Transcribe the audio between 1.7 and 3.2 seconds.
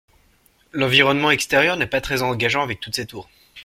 n'est pas très engageant avec toutes ces